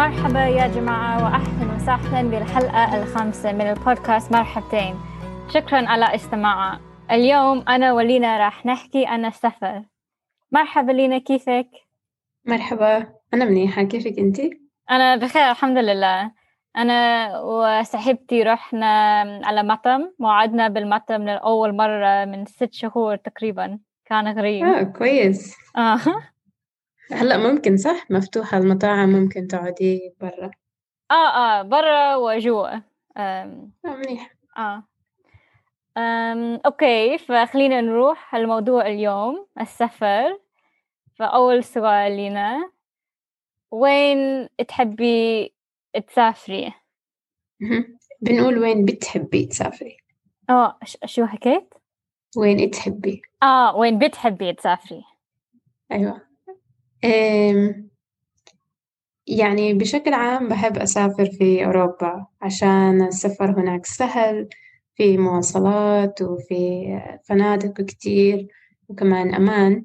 [0.00, 4.94] مرحبا يا جماعة وأهلا وسهلا بالحلقة الخامسة من البودكاست مرحبتين.
[5.48, 6.80] شكرا على استماعها
[7.10, 9.82] اليوم أنا ولينا راح نحكي عن السفر.
[10.52, 11.68] مرحبا لينا كيفك؟
[12.44, 13.06] مرحبا.
[13.34, 13.82] أنا منيحة.
[13.82, 14.60] كيفك أنتي؟
[14.90, 16.32] أنا بخير الحمد لله.
[16.76, 23.78] أنا وصاحبتي رحنا على مطعم وعدنا بالمطعم لأول مرة من ست شهور تقريبا.
[24.04, 24.64] كان غريب.
[24.64, 25.56] آه كويس.
[25.76, 25.98] آه.
[27.12, 30.50] هلأ ممكن صح؟ مفتوحة المطاعم ممكن تقعدي برا.
[31.10, 32.80] آه آه برا وجوا.
[33.16, 34.34] آه منيح.
[34.58, 34.82] آه.
[35.96, 40.38] أم، أوكي فخلينا نروح على الموضوع اليوم السفر.
[41.14, 42.70] فأول سؤال لنا
[43.70, 45.54] وين تحبي
[46.08, 46.72] تسافري؟
[48.20, 49.96] بنقول وين بتحبي تسافري.
[50.50, 51.74] آه شو حكيت؟
[52.36, 53.22] وين تحبي.
[53.42, 55.04] آه وين بتحبي تسافري؟
[55.92, 56.29] أم
[59.26, 64.48] يعني بشكل عام بحب أسافر في أوروبا عشان السفر هناك سهل
[64.94, 66.84] في مواصلات وفي
[67.24, 68.48] فنادق كتير
[68.88, 69.84] وكمان أمان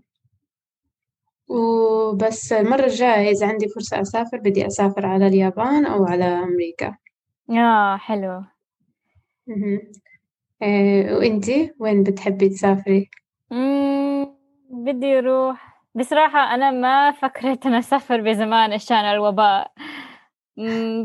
[1.48, 6.98] وبس المرة الجاية إذا عندي فرصة أسافر بدي أسافر على اليابان أو على أمريكا
[7.50, 8.44] آه حلو
[9.48, 9.80] مهم.
[10.62, 13.10] إيه وإنتي وين بتحبي تسافري؟
[13.52, 14.28] مم،
[14.70, 19.72] بدي أروح بصراحة أنا ما فكرت أنا أسافر بزمان عشان الوباء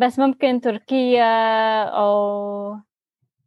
[0.00, 1.24] بس ممكن تركيا
[1.84, 2.78] أو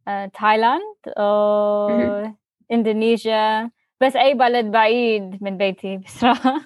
[0.08, 2.34] آه، تايلاند أو.
[2.72, 3.70] إندونيسيا
[4.00, 6.54] بس أي بلد بعيد من بيتي بصراحة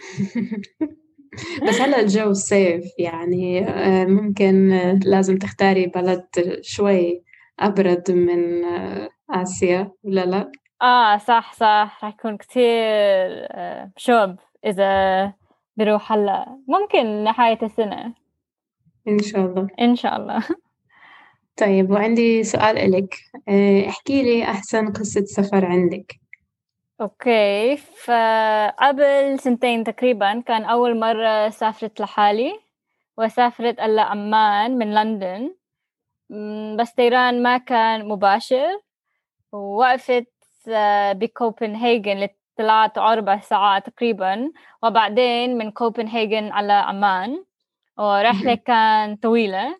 [1.69, 4.69] بس هلا الجو صيف يعني آه، ممكن
[5.05, 6.27] لازم تختاري بلد
[6.61, 7.25] شوي
[7.61, 13.49] أبرد من آه، آسيا ولا لا؟ آه صح صح راح يكون كتير
[13.97, 15.33] شوب إذا
[15.77, 18.15] بروح هلأ ممكن نهاية السنة.
[19.09, 19.69] إن شاء الله.
[19.81, 20.45] إن شاء الله.
[21.57, 23.15] طيب وعندي سؤال إلك.
[23.49, 26.21] آه، احكي لي أحسن قصة سفر عندك.
[27.01, 32.61] أوكي فقبل سنتين تقريبا كان أول مرة سافرت لحالي
[33.19, 35.55] وسافرت إلى عمان من لندن.
[36.77, 38.81] بس طيران ما كان مباشر.
[39.53, 40.33] ووقفت
[40.69, 42.29] آه، بكوبنهاجن
[42.61, 44.51] أو أربع ساعات تقريبا
[44.83, 47.45] وبعدين من كوبنهاجن على عمان.
[47.99, 48.55] ورحلة.
[48.55, 49.79] كان طويلة.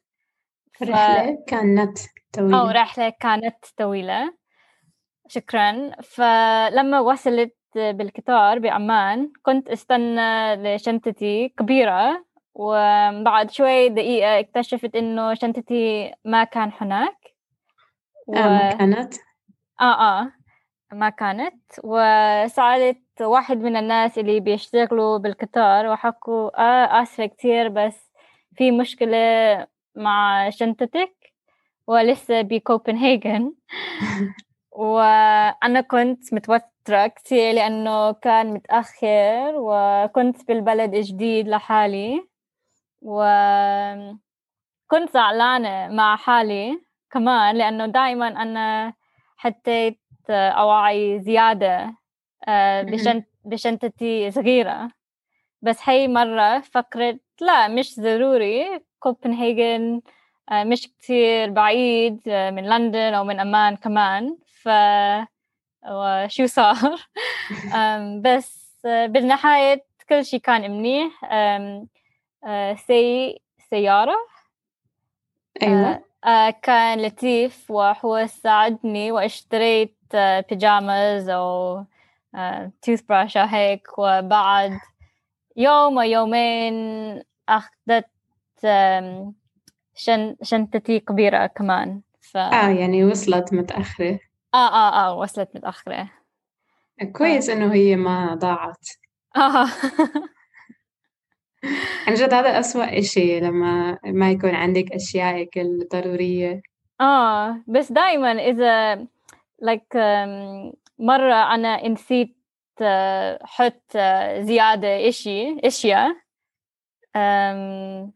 [0.73, 0.83] ف...
[0.83, 4.35] رحلة كانت أو طويلة رحلة كانت طويلة.
[5.29, 5.91] شكرا.
[6.03, 12.25] فلما وصلت بالقطار بعمان كنت استنى لشنطتي كبيرة.
[12.55, 17.35] وبعد شوي دقيقة اكتشفت إنه شنطتي ما كان هناك.
[18.27, 18.35] و...
[18.79, 19.15] كانت؟
[19.81, 20.33] آه آه.
[20.93, 28.11] ما كانت وسألت واحد من الناس اللي بيشتغلوا بالقطار وحكوا آه آسفة كتير بس
[28.57, 29.19] في مشكلة
[29.97, 31.33] مع شنطتك
[31.87, 33.55] ولسه بكوبنهاجن.
[34.73, 42.29] وأنا كنت متوترة كتير لأنه كان متأخر وكنت بالبلد جديد لحالي.
[43.03, 44.21] وكنت
[45.15, 48.95] زعلانة مع حالي كمان لأنه دائما أنا
[49.37, 50.01] حطيت
[50.31, 51.95] أواعي زيادة
[52.49, 52.87] آه،
[53.45, 54.91] بشنطتي صغيرة.
[55.63, 58.81] بس هاي مرة فكرت لا مش ضروري.
[58.99, 60.01] كوبنهاجن
[60.51, 64.37] آه، مش كتير بعيد آه، من لندن أو من أمان كمان.
[64.63, 64.69] ف
[65.91, 66.77] وشو صار؟
[68.25, 71.21] بس بالنهاية كل شي كان منيح.
[72.87, 73.39] سي
[73.71, 74.17] سيارة.
[75.63, 76.05] أيوة.
[76.51, 81.85] كان لطيف وهو ساعدني واشتريت pajamas أو
[82.83, 84.79] toothbrush أو هيك وبعد
[85.57, 86.75] يوم أو يومين
[87.49, 88.07] أخذت
[88.65, 89.35] آم،
[89.95, 94.19] شن شنطتي كبيرة كمان ف آه يعني وصلت متأخرة.
[94.55, 96.11] آه آه آه وصلت متأخرة.
[97.13, 98.87] كويس إنه هي ما ضاعت.
[99.37, 99.67] آه.
[102.07, 106.63] عن جد هذا أسوأ إشي لما ما يكون عندك أشيائك الضرورية
[107.01, 109.07] آه بس دائما إذا
[109.63, 112.37] like um, مرة أنا نسيت
[112.81, 116.13] uh, حط uh, زيادة إشي إشياء
[117.17, 118.11] um,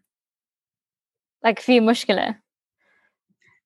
[1.46, 2.42] like في مشكلة.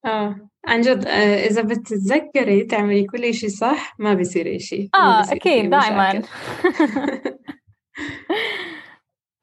[0.05, 4.91] آه عن جد آه إذا بتتذكري تعملي كل إشي صح ما بيصير إشي.
[4.95, 6.23] آه بيصير في أكيد دائما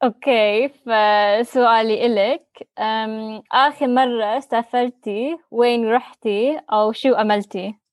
[0.04, 2.68] أوكي فسؤالي إلك
[3.52, 7.83] آخر مرة سافرتي وين رحتي أو شو عملتي؟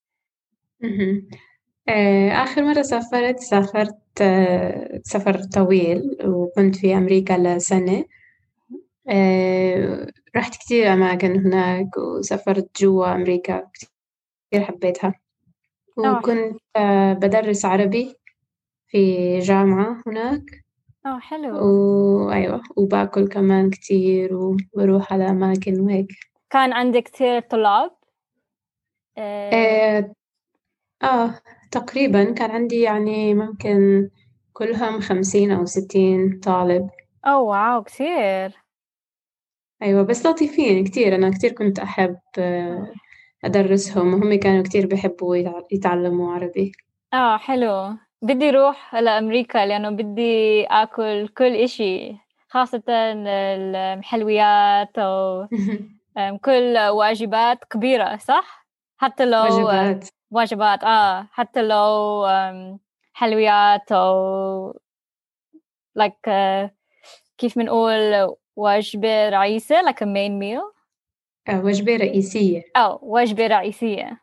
[1.89, 8.05] آه، آخر مرة سافرت سافرت آه، سفر طويل وكنت في أمريكا لسنة.
[9.09, 15.13] آه، رحت كتير أماكن هناك وسافرت جوا أمريكا كتير حبيتها.
[15.97, 16.61] وكنت
[17.21, 18.15] بدرس عربي
[18.87, 20.41] في جامعة هناك.
[21.05, 21.67] آه حلو.
[21.67, 26.07] وأيوة وباكل كمان كتير وبروح على أماكن وهيك.
[26.49, 27.91] كان عندك كثير طلاب؟
[29.17, 30.13] آه,
[31.03, 31.33] آه, آه
[31.71, 32.31] تقريبا.
[32.33, 34.09] كان عندي يعني ممكن
[34.53, 36.89] كلهم خمسين أو ستين طالب.
[37.25, 38.51] أوه واو كثير
[39.81, 41.15] أيوة بس لطيفين كتير.
[41.15, 42.93] أنا كتير كنت أحب آه،
[43.45, 44.13] أدرسهم.
[44.13, 45.35] وهم كانوا كتير بيحبوا
[45.71, 46.71] يتعلموا عربي.
[47.13, 47.95] آه حلو.
[48.21, 52.15] بدي روح لأمريكا لأنه بدي آكل كل إشي
[52.49, 55.47] خاصة المحلويات أو
[56.45, 58.67] كل واجبات كبيرة صح؟
[58.97, 60.07] حتى لو واجبات.
[60.31, 60.83] واجبات.
[60.83, 62.25] آه حتى لو
[63.13, 64.73] حلويات أو
[65.99, 66.69] like uh,
[67.37, 70.81] كيف بنقول وجبة رئيسة like a main meal.
[71.49, 72.63] آه وجبة رئيسية.
[72.75, 74.21] أو وجبة رئيسية.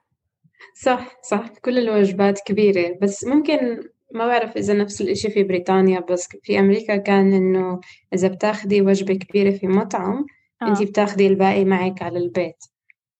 [0.74, 2.98] صح صح كل الوجبات كبيرة.
[3.02, 7.80] بس ممكن ما بعرف إذا نفس الإشي في بريطانيا بس في أمريكا كان إنه
[8.14, 10.26] إذا بتاخدي وجبة كبيرة في مطعم
[10.62, 10.66] آه.
[10.66, 12.64] أنتي بتاخدي الباقي معك على البيت.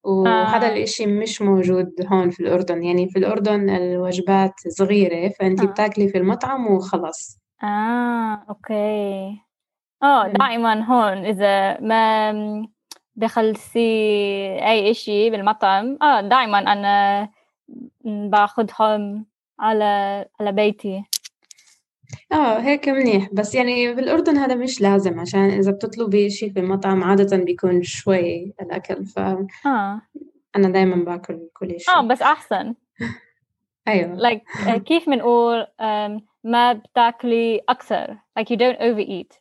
[0.05, 0.73] وهذا آه.
[0.73, 2.83] الإشي مش موجود هون في الأردن.
[2.83, 5.67] يعني في الأردن الوجبات صغيرة فأنتي آه.
[5.67, 9.41] بتاكلي في المطعم وخلص آه أوكي.
[10.03, 12.33] آه دائما هون إذا ما
[13.17, 13.81] دخلتي
[14.67, 17.29] أي إشي بالمطعم آه دائما أنا
[18.05, 19.27] باخدهم
[19.61, 21.05] على على بيتي.
[22.32, 23.28] آه هيك منيح.
[23.32, 28.55] بس يعني بالأردن هذا مش لازم عشان إذا بتطلبي شيء في المطعم عادة بيكون شوي
[28.62, 30.02] الأكل ف آه.
[30.56, 32.75] أنا دايما باكل كل شيء آه بس أحسن.
[33.88, 34.19] أيوه.
[34.19, 34.43] Like
[34.88, 39.38] كيف بنقول um, ما بتاكلي أكثر؟ Like you don't overeat.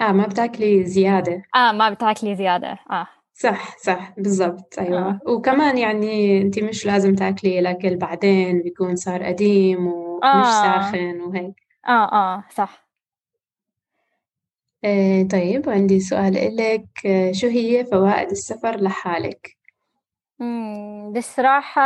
[0.00, 1.42] آه ما بتاكلي زيادة.
[1.56, 2.78] آه ما بتاكلي زيادة.
[2.90, 3.06] آه.
[3.38, 5.08] صح صح بالضبط أيوة.
[5.08, 5.20] آه.
[5.26, 10.62] وكمان يعني أنت مش لازم تاكلي الأكل بعدين بيكون صار قديم ومش آه.
[10.62, 11.54] ساخن وهيك.
[11.88, 12.86] آه آه صح.
[14.84, 16.88] آه طيب عندي سؤال إلك.
[17.34, 19.56] شو هي فوائد السفر لحالك؟
[21.16, 21.80] بصراحة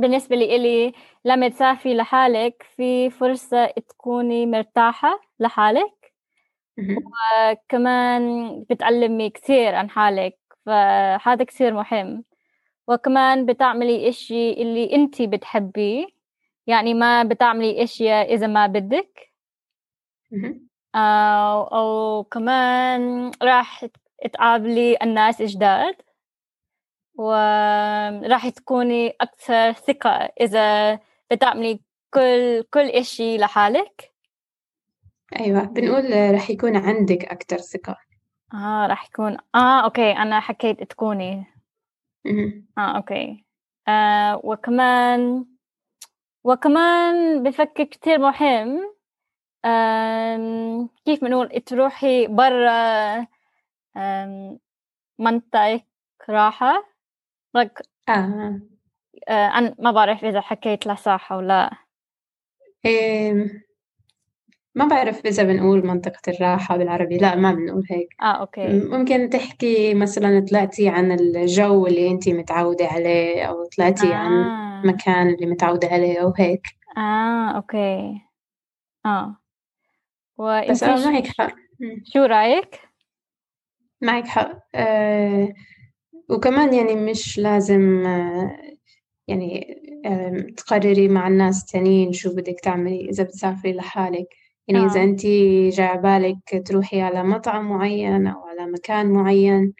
[0.00, 0.92] بالنسبة لي إلي
[1.24, 6.12] لما تسافري لحالك في فرصة تكوني مرتاحة لحالك.
[6.78, 10.41] وكمان بتعلمي كثير عن حالك.
[10.66, 12.24] فهذا كثير مهم.
[12.88, 16.06] وكمان بتعملي إشي اللي أنتي بتحبيه.
[16.66, 19.32] يعني ما بتعملي أشياء إذا ما بدك.
[20.94, 23.86] أو, أو كمان راح
[24.32, 25.96] تقابلي الناس جداد.
[27.14, 30.98] وراح تكوني أكثر ثقة إذا
[31.30, 31.80] بتعملي
[32.14, 34.12] كل كل إشي لحالك.
[35.40, 38.11] أيوة بنقول راح يكون عندك أكثر ثقة.
[38.54, 41.46] آه راح يكون آه okay أنا حكيت تكوني.
[42.78, 43.44] آه okay.
[43.88, 45.46] آه وكمان
[46.44, 48.94] وكمان بفكر كتير مهم
[49.64, 53.26] آه كيف بنقول تروحي برا
[55.18, 55.80] منطقة
[56.30, 56.84] راحة.
[57.58, 58.60] like آه.
[59.28, 61.70] آه أنا ما بعرف إذا حكيت صح أو لا.
[62.84, 63.71] إيه
[64.74, 68.08] ما بعرف إذا بنقول منطقة الراحة بالعربي لا ما بنقول هيك.
[68.22, 68.68] آه أوكي.
[68.68, 74.14] ممكن تحكي مثلا طلعتي عن الجو اللي انت متعودة عليه أو طلعتي آه.
[74.14, 74.30] عن
[74.84, 76.66] مكان اللي متعودة عليه أو هيك.
[76.96, 78.20] آه أوكي.
[79.06, 79.36] آه.
[80.70, 81.54] بس آه معك حق.
[82.04, 82.80] شو رأيك؟
[84.00, 84.58] معك حق.
[84.74, 85.52] آه
[86.28, 88.58] وكمان يعني مش لازم آه
[89.28, 94.41] يعني آه تقرري مع الناس تانيين شو بدك تعملي إذا بتسافري لحالك.
[94.68, 95.04] يعني إذا آه.
[95.04, 95.26] أنتِ
[95.76, 99.72] جا بالِك تروحي على مطعم معين أو على مكان معين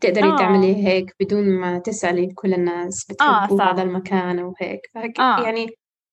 [0.00, 0.36] تقدري آه.
[0.36, 3.68] تعملي هيك بدون ما تسألي كل الناس آه بتحبوا صح.
[3.68, 5.42] هذا المكان أو هيك فهيك آه.
[5.42, 5.66] يعني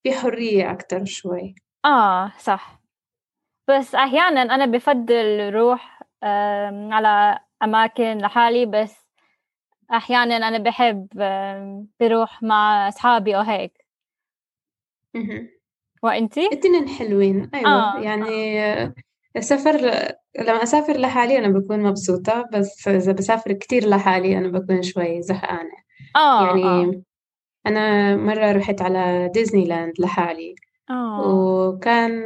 [0.03, 1.55] في حرية أكتر شوي
[1.85, 2.81] آه صح
[3.67, 6.03] بس أحيانا أنا بفضل روح
[6.91, 8.95] على أماكن لحالي بس
[9.93, 11.07] أحيانا أنا بحب
[11.99, 13.85] بروح مع أصحابي أو هيك
[16.03, 17.99] وانتي؟ الاثنين حلوين أيوه آه.
[17.99, 18.53] يعني
[19.37, 19.77] السفر
[20.39, 25.83] لما أسافر لحالي أنا بكون مبسوطة بس إذا بسافر كتير لحالي أنا بكون شوي زهقانة
[26.15, 26.45] آه.
[26.45, 27.01] يعني آه.
[27.67, 30.55] أنا مرة رحت على ديزني لاند لحالي
[30.89, 31.27] آه.
[31.27, 32.25] وكان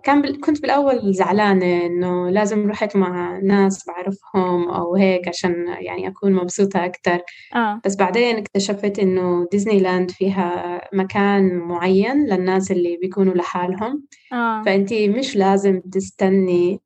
[0.00, 6.32] كان كنت بالأول زعلانة إنه لازم رحت مع ناس بعرفهم أو هيك عشان يعني أكون
[6.32, 7.18] مبسوطة أكتر
[7.54, 7.80] آه.
[7.84, 14.02] بس بعدين اكتشفت إنه ديزني لاند فيها مكان معين للناس اللي بيكونوا لحالهم
[14.32, 14.62] آه.
[14.62, 16.80] فأنتي مش لازم تستني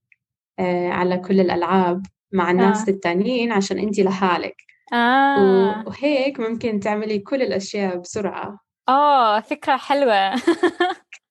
[0.58, 2.02] آه، على كل الألعاب
[2.32, 2.92] مع الناس آه.
[2.92, 4.56] التانيين عشان أنت لحالك
[4.92, 10.34] آه وهيك ممكن تعملي كل الأشياء بسرعة آه فكرة حلوة.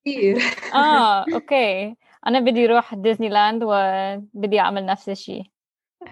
[0.04, 0.42] كثير
[0.74, 1.96] آه okay.
[2.26, 5.42] أنا بدي أروح ديزني لاند وبدي أعمل نفس الشيء.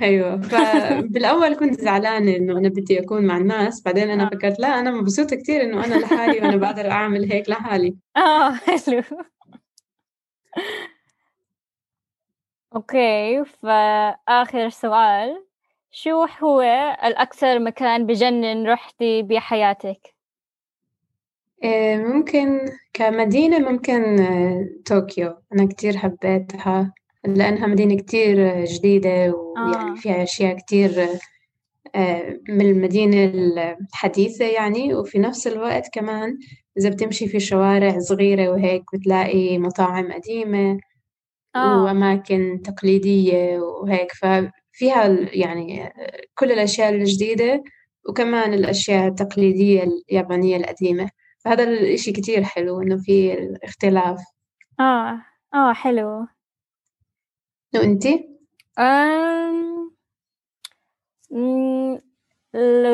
[0.02, 0.40] أيوه.
[0.40, 4.28] فبالأول كنت زعلانة إنه أنا بدي أكون مع الناس بعدين أنا آه.
[4.28, 7.96] فكرت لا أنا مبسوطة كثير إنه أنا لحالي وأنا بقدر أعمل هيك لحالي.
[8.16, 9.02] آه حلو.
[12.76, 15.44] أوكي فآخر سؤال.
[15.90, 16.60] شو هو
[17.04, 20.17] الأكثر مكان بجنن رحتي بحياتك؟
[21.64, 22.60] إيه، ممكن
[22.92, 25.34] كمدينة ممكن آه، طوكيو.
[25.52, 26.92] أنا كتير حبيتها
[27.26, 29.94] لأنها مدينة كتير جديدة ويعني آه.
[29.94, 31.06] فيها أشياء كتير
[31.94, 33.24] آه، من المدينة
[33.94, 34.94] الحديثة يعني.
[34.94, 36.38] وفي نفس الوقت كمان
[36.78, 40.78] إذا بتمشي في شوارع صغيرة وهيك بتلاقي مطاعم قديمة
[41.56, 41.84] آه.
[41.84, 44.12] وأماكن تقليدية وهيك.
[44.12, 45.92] ففيها يعني
[46.34, 47.62] كل الأشياء الجديدة
[48.08, 51.10] وكمان الأشياء التقليدية اليابانية القديمة.
[51.48, 54.20] فهذا الإشي كتير حلو إنه في الاختلاف
[54.80, 55.22] آه
[55.54, 56.26] آه حلو
[57.74, 58.28] وأنتي؟
[58.78, 59.90] أم...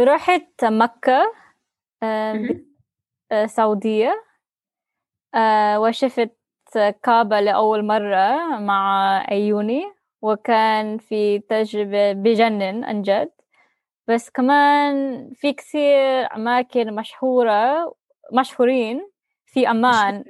[0.04, 1.32] رحت مكة
[2.02, 2.66] أم، مهم.
[3.32, 4.24] آه، سعودية
[5.34, 6.36] آه، وشفت
[7.02, 9.84] كعبة لأول مرة مع عيوني
[10.22, 13.30] وكان في تجربة بجنن عن جد
[14.08, 17.94] بس كمان في كثير أماكن مشهورة
[18.32, 19.10] مشهورين
[19.46, 20.24] في أمان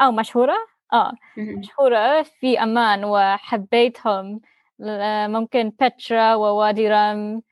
[0.00, 0.56] أو مشهورة؟
[0.92, 1.12] آه.
[1.38, 4.40] مشهورة في أمان وحبيتهم
[5.28, 7.42] ممكن بترا ووادي رم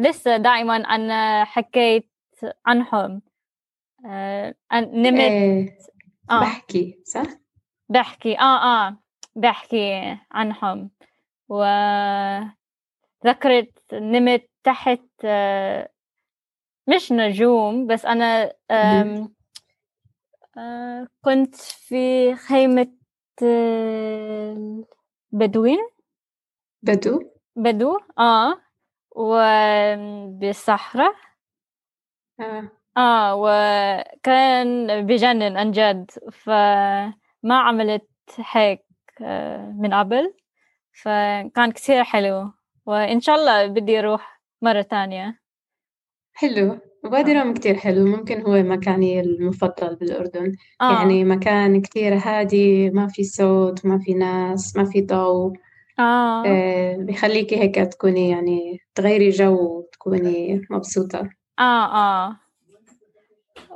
[0.00, 2.08] لسه دائما أنا حكيت
[2.66, 3.22] عنهم.
[4.04, 5.20] أن- نمت.
[5.20, 5.78] إيه.
[6.30, 6.40] آه.
[6.40, 7.22] بحكي صح؟
[7.88, 8.96] بحكي آه آه.
[9.36, 10.90] بحكي عنهم.
[11.48, 12.54] وذكرت
[13.92, 15.88] نمت تحت آه،
[16.88, 19.34] مش نجوم بس أنا آم،
[20.58, 22.92] آه، كنت في خيمة
[23.42, 24.84] آه،
[25.32, 25.78] بدوين.
[26.82, 28.54] بدو؟ بدو آه
[29.16, 31.14] وبالصحراء.
[32.40, 32.70] آه.
[32.96, 37.14] آه وكان بجنن عن جد فما
[37.50, 38.08] عملت
[38.52, 38.84] هيك
[39.22, 40.34] آه، من قبل.
[40.92, 42.52] فكان كثير حلو
[42.86, 45.40] وإن شاء الله بدي أروح مرة تانية.
[46.38, 46.78] حلو.
[47.04, 48.06] وادي رم كتير حلو.
[48.06, 50.56] ممكن هو مكاني المفضل بالأردن.
[50.80, 50.92] آه.
[50.92, 55.52] يعني مكان كتير هادي ما في صوت ما في ناس ما في ضوء.
[55.98, 56.46] آه.
[56.46, 61.30] آه بيخليكي هيك تكوني يعني تغيري جو وتكوني مبسوطة.
[61.58, 62.36] آه آه.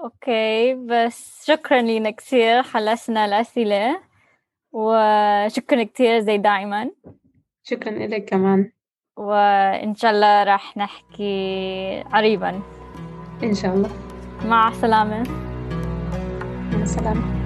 [0.05, 0.75] أوكي.
[0.75, 4.01] بس شكرا لينا كثير خلصنا الأسئلة.
[4.73, 6.91] وشكرا كثير زي دائما
[7.63, 8.71] شكرا لك كمان.
[9.17, 12.61] وإن شاء الله راح نحكي قريبا.
[13.43, 13.91] إن شاء الله.
[14.47, 15.23] مع السلامة.
[16.73, 17.42] مع السلامة.